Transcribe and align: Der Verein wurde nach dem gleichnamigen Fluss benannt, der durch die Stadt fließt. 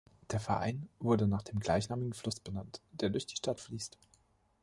Der 0.31 0.39
Verein 0.39 0.89
wurde 0.97 1.27
nach 1.27 1.43
dem 1.43 1.59
gleichnamigen 1.59 2.13
Fluss 2.13 2.39
benannt, 2.39 2.81
der 2.91 3.11
durch 3.11 3.27
die 3.27 3.35
Stadt 3.35 3.59
fließt. 3.61 3.99